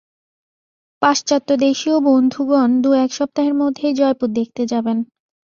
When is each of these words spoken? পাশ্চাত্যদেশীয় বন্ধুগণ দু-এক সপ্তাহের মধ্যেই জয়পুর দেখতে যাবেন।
পাশ্চাত্যদেশীয় 1.01 1.97
বন্ধুগণ 2.07 2.69
দু-এক 2.83 3.09
সপ্তাহের 3.13 3.55
মধ্যেই 3.61 3.93
জয়পুর 3.93 4.29
দেখতে 4.39 4.63
যাবেন। 4.65 4.97